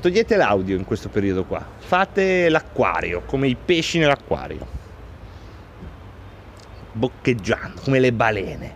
Togliete 0.00 0.36
l'audio 0.36 0.76
in 0.76 0.84
questo 0.84 1.08
periodo 1.08 1.44
qua. 1.44 1.66
Fate 1.78 2.48
l'acquario, 2.48 3.22
come 3.24 3.48
i 3.48 3.56
pesci 3.56 3.98
nell'acquario. 3.98 4.66
Boccheggiando, 6.92 7.80
come 7.80 7.98
le 7.98 8.12
balene. 8.12 8.74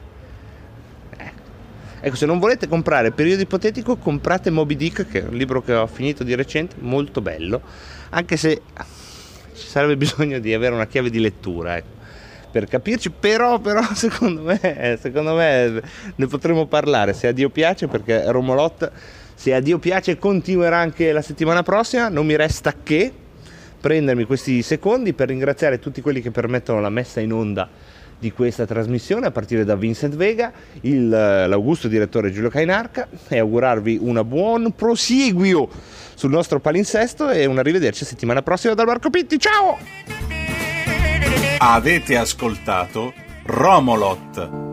Eh. 1.16 1.33
Ecco, 2.01 2.16
se 2.16 2.27
non 2.27 2.38
volete 2.38 2.66
comprare 2.66 3.12
Periodo 3.12 3.42
Ipotetico, 3.42 3.96
comprate 3.96 4.51
Moby 4.51 4.77
Dick, 4.77 5.07
che 5.07 5.22
è 5.22 5.29
un 5.29 5.37
libro 5.37 5.62
che 5.62 5.75
ho 5.75 5.87
finito 5.87 6.25
di 6.25 6.35
recente, 6.35 6.77
molto 6.79 7.20
bello, 7.20 7.61
anche 8.11 8.37
se 8.37 8.62
ci 9.55 9.66
sarebbe 9.66 9.96
bisogno 9.96 10.38
di 10.38 10.55
avere 10.55 10.75
una 10.75 10.87
chiave 10.87 11.11
di 11.11 11.20
lettura, 11.20 11.77
ecco, 11.77 12.02
per 12.53 12.69
capirci, 12.69 13.11
però, 13.11 13.59
però 13.59 13.83
secondo, 13.95 14.43
me, 14.43 14.99
secondo 15.01 15.35
me 15.35 15.83
ne 16.15 16.27
potremo 16.27 16.67
parlare 16.67 17.15
se 17.15 17.27
a 17.27 17.33
Dio 17.33 17.49
piace, 17.49 17.88
perché 17.88 18.31
Romolot, 18.31 18.93
se 19.35 19.55
a 19.55 19.61
Dio 19.61 19.79
piace, 19.79 20.19
continuerà 20.19 20.79
anche 20.79 21.11
la 21.11 21.23
settimana 21.23 21.62
prossima, 21.62 22.09
non 22.09 22.27
mi 22.27 22.37
resta 22.37 22.75
che 22.81 23.11
prendermi 23.81 24.25
questi 24.25 24.62
secondi 24.62 25.12
per 25.15 25.29
ringraziare 25.29 25.81
tutti 25.81 26.01
quelli 26.01 26.21
che 26.21 26.31
permettono 26.31 26.81
la 26.81 26.91
messa 26.91 27.19
in 27.19 27.33
onda 27.33 27.69
di 28.21 28.31
questa 28.31 28.67
trasmissione, 28.67 29.27
a 29.27 29.31
partire 29.33 29.65
da 29.65 29.75
Vincent 29.75 30.15
Vega, 30.15 30.53
il, 30.83 31.09
l'augusto 31.09 31.88
direttore 31.88 32.31
Giulio 32.31 32.51
Cainarca 32.51 33.09
e 33.27 33.38
augurarvi 33.38 33.99
un 34.01 34.23
buon 34.25 34.73
prosieguio 34.77 35.69
sul 36.15 36.31
nostro 36.31 36.61
palinsesto 36.61 37.31
e 37.31 37.47
un 37.47 37.59
arrivederci 37.59 38.05
settimana 38.05 38.43
prossima 38.43 38.75
dal 38.75 38.87
Marco 38.87 39.11
Pitti. 39.11 39.41
Ciao! 39.41 40.41
Avete 41.59 42.16
ascoltato 42.16 43.12
Romolot 43.45 44.71